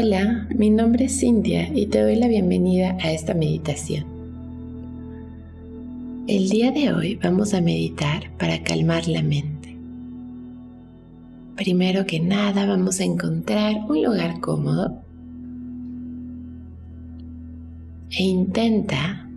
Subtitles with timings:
[0.00, 4.04] Hola, mi nombre es Cintia y te doy la bienvenida a esta meditación.
[6.28, 9.76] El día de hoy vamos a meditar para calmar la mente.
[11.56, 15.02] Primero que nada vamos a encontrar un lugar cómodo
[18.10, 19.28] e intenta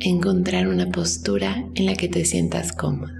[0.00, 3.14] encontrar una postura en la que te sientas cómodo.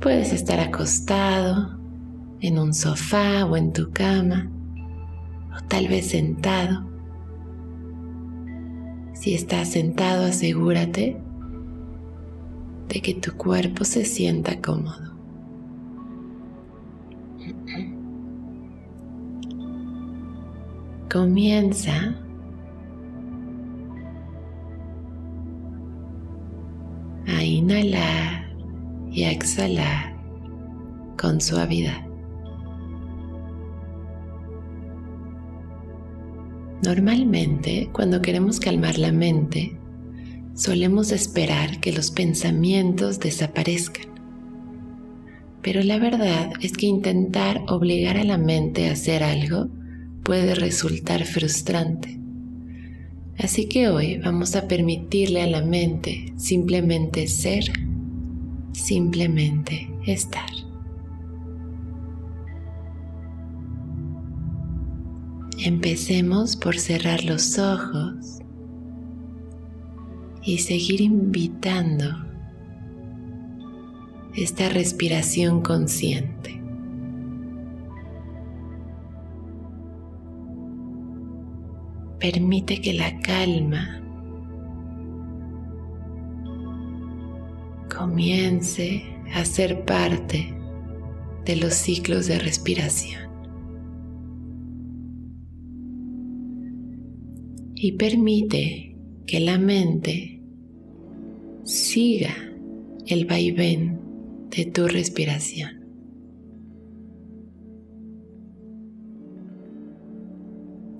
[0.00, 1.78] Puedes estar acostado,
[2.40, 4.50] en un sofá o en tu cama,
[5.58, 6.86] o tal vez sentado.
[9.12, 11.20] Si estás sentado, asegúrate
[12.88, 15.08] de que tu cuerpo se sienta cómodo.
[21.10, 22.14] Comienza
[27.26, 28.50] a inhalar
[29.10, 30.16] y a exhalar
[31.18, 32.07] con suavidad.
[36.82, 39.76] Normalmente, cuando queremos calmar la mente,
[40.54, 44.06] solemos esperar que los pensamientos desaparezcan.
[45.62, 49.68] Pero la verdad es que intentar obligar a la mente a hacer algo
[50.22, 52.18] puede resultar frustrante.
[53.38, 57.64] Así que hoy vamos a permitirle a la mente simplemente ser,
[58.72, 60.67] simplemente estar.
[65.68, 68.38] Empecemos por cerrar los ojos
[70.42, 72.06] y seguir invitando
[74.34, 76.58] esta respiración consciente.
[82.18, 84.00] Permite que la calma
[87.94, 90.58] comience a ser parte
[91.44, 93.27] de los ciclos de respiración.
[97.80, 100.42] Y permite que la mente
[101.62, 102.34] siga
[103.06, 104.00] el vaivén
[104.50, 105.70] de tu respiración.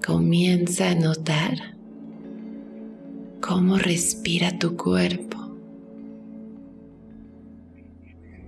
[0.07, 1.77] Comienza a notar
[3.41, 5.37] cómo respira tu cuerpo.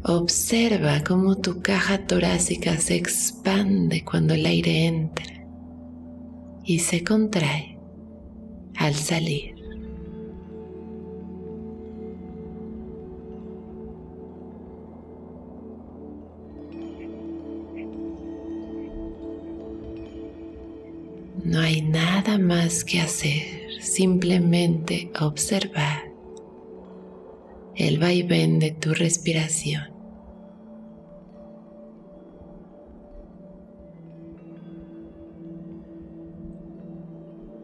[0.05, 5.47] Observa cómo tu caja torácica se expande cuando el aire entra
[6.65, 7.70] y se contrae
[8.81, 9.55] al salir.
[21.45, 26.11] No hay nada más que hacer, simplemente observar
[27.77, 29.91] el vaivén de tu respiración.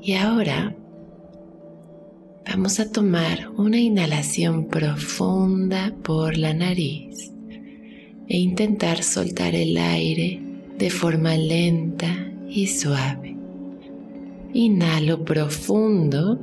[0.03, 0.77] Y ahora
[2.66, 7.31] Vamos a tomar una inhalación profunda por la nariz
[8.27, 10.43] e intentar soltar el aire
[10.77, 12.09] de forma lenta
[12.49, 13.37] y suave.
[14.53, 16.41] Inhalo profundo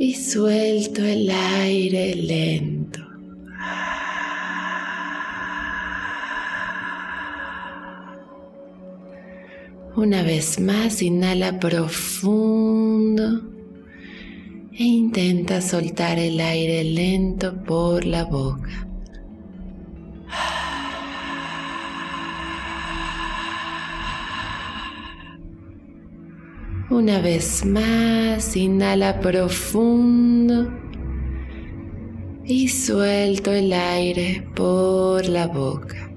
[0.00, 2.77] y suelto el aire lento.
[9.98, 13.42] Una vez más, inhala profundo
[14.72, 18.86] e intenta soltar el aire lento por la boca.
[26.90, 30.70] Una vez más, inhala profundo
[32.44, 36.07] y suelto el aire por la boca.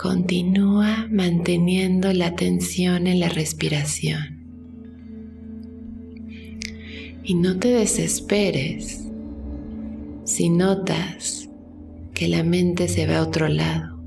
[0.00, 4.40] Continúa manteniendo la atención en la respiración.
[7.22, 9.04] Y no te desesperes
[10.24, 11.50] si notas
[12.14, 14.00] que la mente se va a otro lado.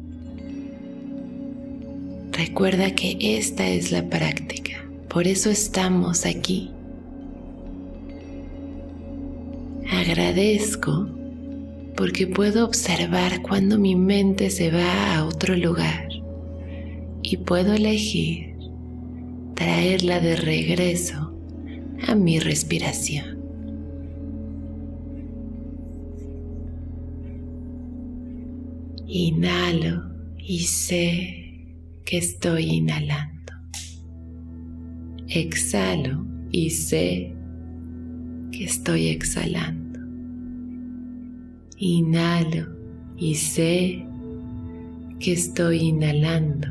[2.31, 6.71] Recuerda que esta es la práctica, por eso estamos aquí.
[9.91, 11.07] Agradezco
[11.95, 16.09] porque puedo observar cuando mi mente se va a otro lugar
[17.21, 18.55] y puedo elegir
[19.55, 21.33] traerla de regreso
[22.07, 23.41] a mi respiración.
[29.07, 31.67] Inhalo y sé
[32.05, 33.53] que estoy inhalando.
[35.27, 37.35] Exhalo y sé
[38.51, 39.82] que estoy exhalando.
[41.85, 42.65] Inhalo
[43.17, 44.05] y sé
[45.19, 46.69] que estoy inhalando.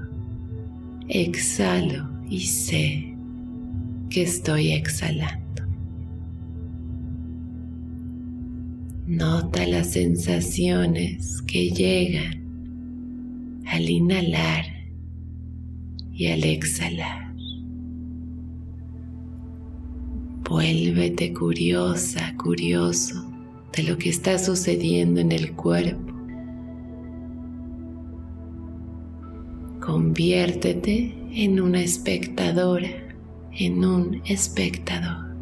[1.06, 3.14] Exhalo y sé
[4.08, 5.64] que estoy exhalando.
[9.06, 14.64] Nota las sensaciones que llegan al inhalar
[16.10, 17.34] y al exhalar.
[20.48, 23.31] Vuélvete curiosa, curioso
[23.76, 26.12] de lo que está sucediendo en el cuerpo.
[29.80, 32.90] Conviértete en una espectadora,
[33.52, 35.32] en un espectador.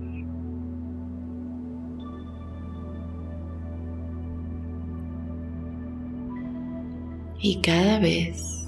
[7.43, 8.67] y cada vez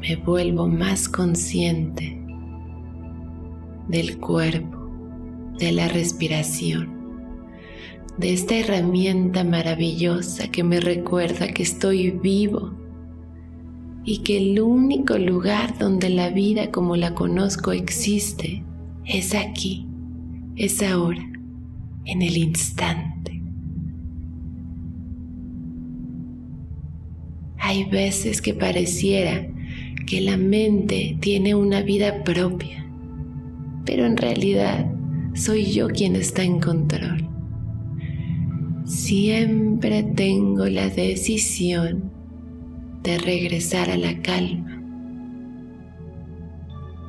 [0.00, 2.20] me vuelvo más consciente
[3.88, 4.90] del cuerpo,
[5.58, 6.99] de la respiración,
[8.18, 12.72] de esta herramienta maravillosa que me recuerda que estoy vivo
[14.04, 18.64] y que el único lugar donde la vida como la conozco existe
[19.04, 19.86] es aquí,
[20.56, 21.22] es ahora,
[22.04, 23.42] en el instante.
[27.58, 29.46] Hay veces que pareciera
[30.06, 32.84] que la mente tiene una vida propia,
[33.84, 34.92] pero en realidad
[35.34, 37.29] soy yo quien está en control.
[38.90, 42.10] Siempre tengo la decisión
[43.04, 44.82] de regresar a la calma.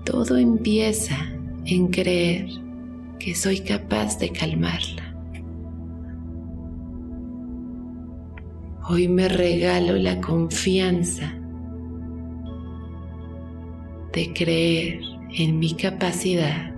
[0.05, 1.17] Todo empieza
[1.65, 2.49] en creer
[3.17, 5.15] que soy capaz de calmarla.
[8.87, 11.33] Hoy me regalo la confianza
[14.13, 14.99] de creer
[15.35, 16.75] en mi capacidad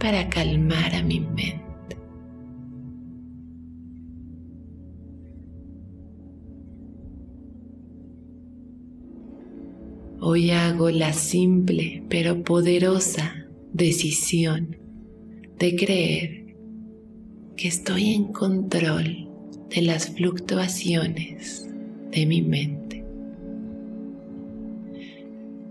[0.00, 1.67] para calmar a mi mente.
[10.20, 14.76] Hoy hago la simple pero poderosa decisión
[15.60, 16.56] de creer
[17.56, 19.28] que estoy en control
[19.70, 21.68] de las fluctuaciones
[22.10, 23.04] de mi mente.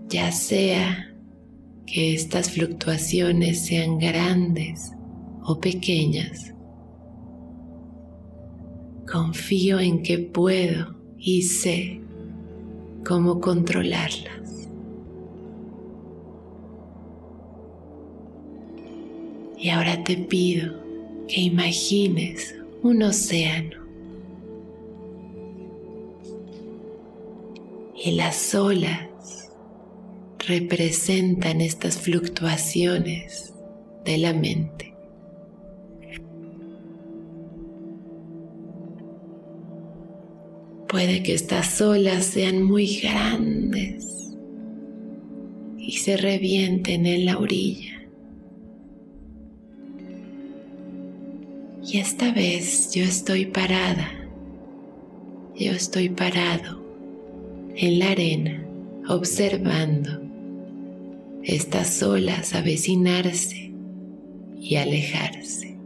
[0.08, 1.14] Ya sea
[1.84, 4.92] que estas fluctuaciones sean grandes
[5.42, 6.54] o pequeñas,
[9.06, 12.00] confío en que puedo y sé
[13.08, 14.68] cómo controlarlas.
[19.56, 20.74] Y ahora te pido
[21.26, 23.78] que imagines un océano
[27.96, 29.50] y las olas
[30.46, 33.54] representan estas fluctuaciones
[34.04, 34.87] de la mente.
[40.88, 44.34] Puede que estas olas sean muy grandes
[45.76, 48.08] y se revienten en la orilla.
[51.84, 54.10] Y esta vez yo estoy parada,
[55.54, 56.82] yo estoy parado
[57.76, 58.64] en la arena
[59.08, 60.22] observando
[61.42, 63.72] estas olas avecinarse
[64.60, 65.77] y alejarse.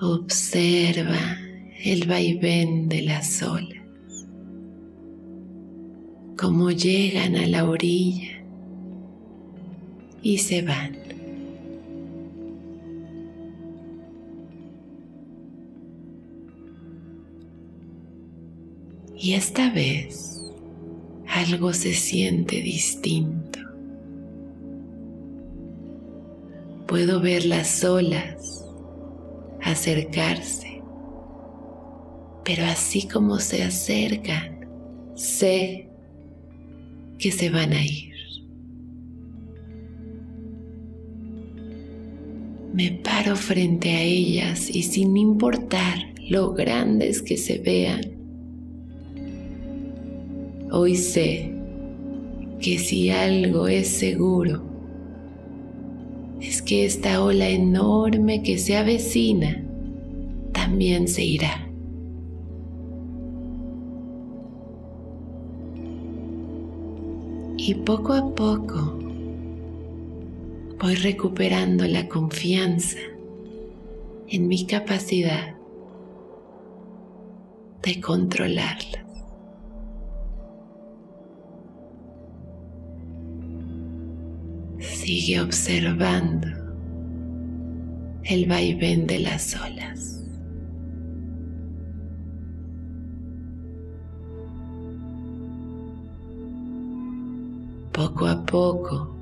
[0.00, 1.38] Observa
[1.84, 4.26] el vaivén de las olas,
[6.36, 8.42] cómo llegan a la orilla
[10.20, 10.96] y se van.
[19.16, 20.52] Y esta vez
[21.28, 23.60] algo se siente distinto.
[26.88, 28.63] Puedo ver las olas
[29.64, 30.82] acercarse,
[32.44, 34.66] pero así como se acercan,
[35.14, 35.88] sé
[37.18, 38.14] que se van a ir.
[42.72, 48.14] Me paro frente a ellas y sin importar lo grandes que se vean,
[50.76, 51.52] Hoy sé
[52.60, 54.64] que si algo es seguro,
[56.44, 59.64] es que esta ola enorme que se avecina
[60.52, 61.66] también se irá.
[67.56, 68.98] Y poco a poco
[70.78, 72.98] voy recuperando la confianza
[74.28, 75.56] en mi capacidad
[77.82, 79.03] de controlarla.
[85.14, 86.48] Sigue observando
[88.24, 90.20] el vaivén de las olas.
[97.92, 99.16] Poco a poco,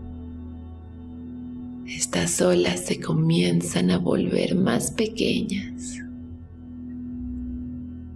[1.86, 5.98] estas olas se comienzan a volver más pequeñas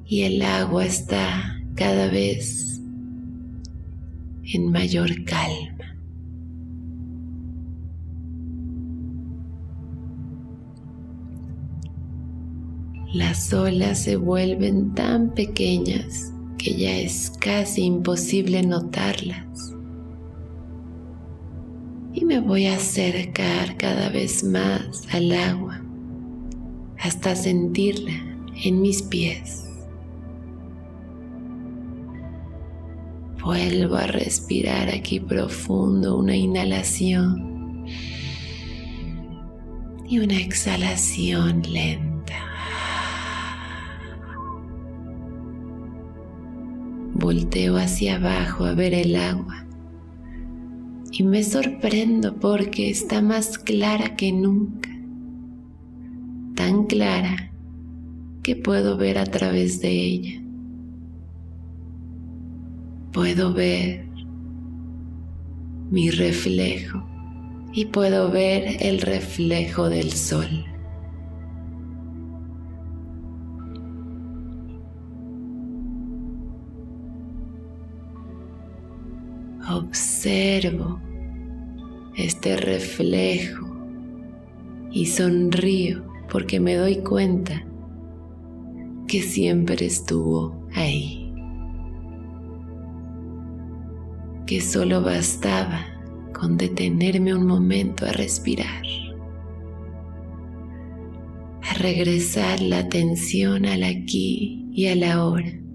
[0.06, 2.80] y el agua está cada vez
[4.44, 5.75] en mayor calma.
[13.12, 19.74] Las olas se vuelven tan pequeñas que ya es casi imposible notarlas.
[22.12, 25.82] Y me voy a acercar cada vez más al agua
[26.98, 28.12] hasta sentirla
[28.64, 29.64] en mis pies.
[33.40, 37.84] Vuelvo a respirar aquí profundo una inhalación
[40.08, 42.05] y una exhalación lenta.
[47.26, 49.66] Volteo hacia abajo a ver el agua
[51.10, 54.90] y me sorprendo porque está más clara que nunca.
[56.54, 57.50] Tan clara
[58.44, 60.40] que puedo ver a través de ella
[63.12, 64.06] puedo ver
[65.90, 67.04] mi reflejo
[67.72, 70.75] y puedo ver el reflejo del sol.
[79.86, 81.00] Observo
[82.16, 83.66] este reflejo
[84.90, 87.64] y sonrío porque me doy cuenta
[89.06, 91.26] que siempre estuvo ahí.
[94.46, 95.84] que solo bastaba
[96.32, 98.84] con detenerme un momento a respirar,
[101.62, 105.65] a regresar la atención al aquí y a la ahora.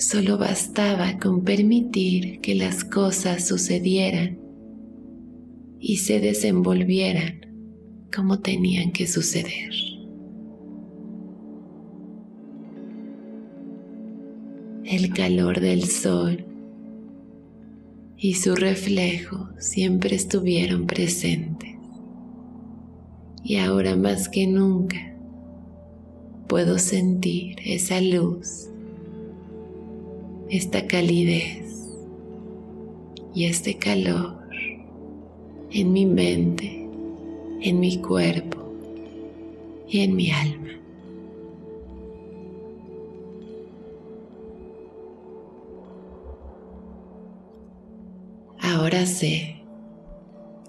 [0.00, 4.38] Solo bastaba con permitir que las cosas sucedieran
[5.78, 7.40] y se desenvolvieran
[8.12, 9.90] como tenían que suceder.
[14.90, 16.44] el calor del sol
[18.16, 21.76] y su reflejo siempre estuvieron presentes.
[23.44, 25.14] Y ahora más que nunca
[26.48, 28.68] puedo sentir esa luz,
[30.50, 31.88] esta calidez
[33.32, 34.36] y este calor
[35.70, 36.88] en mi mente,
[37.60, 38.58] en mi cuerpo
[39.88, 40.70] y en mi alma.
[48.58, 49.62] Ahora sé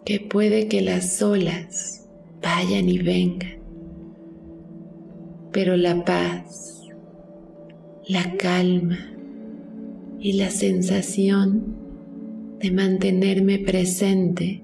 [0.06, 2.08] que puede que las olas
[2.40, 3.58] vayan y vengan,
[5.52, 6.88] pero la paz,
[8.08, 9.11] la calma
[10.22, 11.76] y la sensación
[12.60, 14.64] de mantenerme presente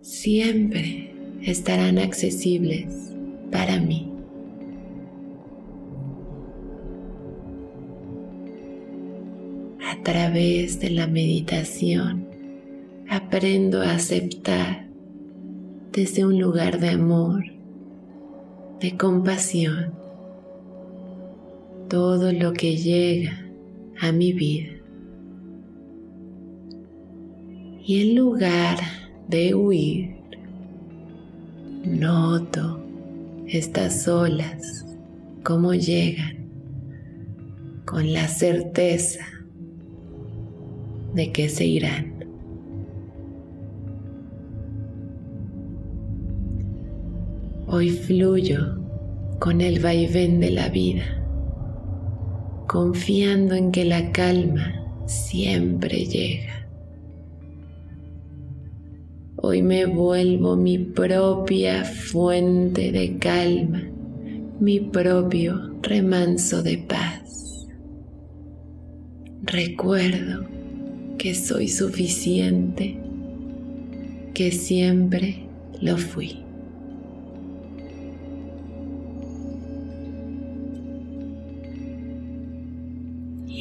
[0.00, 3.12] siempre estarán accesibles
[3.50, 4.10] para mí.
[9.86, 12.26] A través de la meditación
[13.10, 14.88] aprendo a aceptar
[15.92, 17.44] desde un lugar de amor,
[18.80, 19.92] de compasión,
[21.90, 23.41] todo lo que llega
[24.02, 24.72] a mi vida.
[27.84, 28.78] Y en lugar
[29.28, 30.16] de huir,
[31.84, 32.84] noto
[33.46, 34.84] estas olas
[35.44, 36.48] como llegan
[37.84, 39.24] con la certeza
[41.14, 42.24] de que se irán.
[47.68, 48.80] Hoy fluyo
[49.38, 51.21] con el vaivén de la vida,
[52.66, 56.68] confiando en que la calma siempre llega.
[59.36, 63.82] Hoy me vuelvo mi propia fuente de calma,
[64.60, 67.66] mi propio remanso de paz.
[69.42, 70.46] Recuerdo
[71.18, 72.96] que soy suficiente,
[74.34, 75.48] que siempre
[75.80, 76.44] lo fui.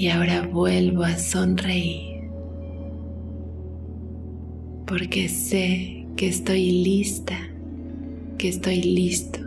[0.01, 2.23] Y ahora vuelvo a sonreír
[4.87, 7.37] porque sé que estoy lista,
[8.39, 9.39] que estoy listo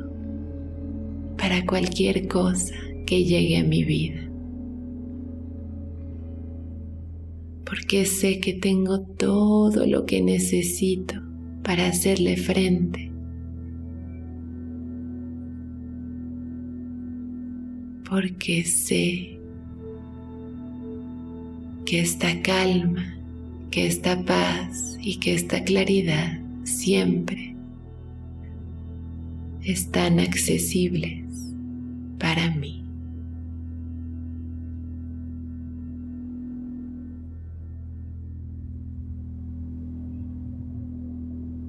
[1.36, 2.72] para cualquier cosa
[3.04, 4.20] que llegue a mi vida.
[7.64, 11.16] porque sé que tengo todo lo que necesito
[11.64, 13.10] para hacerle frente.
[18.08, 19.34] Porque sé
[21.94, 23.14] que esta calma,
[23.70, 27.54] que esta paz y que esta claridad siempre
[29.62, 31.24] están accesibles
[32.18, 32.84] para mí.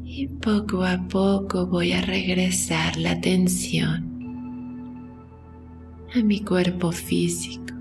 [0.05, 4.12] Y poco a poco voy a regresar la atención
[6.15, 7.75] a mi cuerpo físico.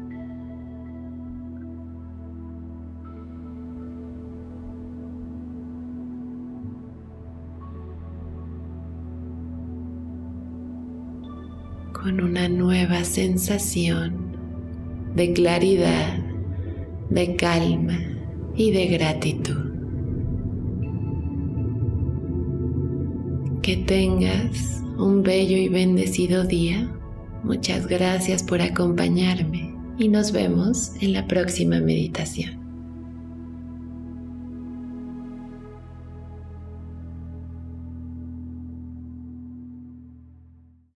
[11.94, 14.36] Con una nueva sensación
[15.14, 16.18] de claridad,
[17.08, 17.98] de calma
[18.54, 19.72] y de gratitud.
[23.62, 26.90] Que tengas un bello y bendecido día.
[27.42, 32.63] Muchas gracias por acompañarme y nos vemos en la próxima meditación.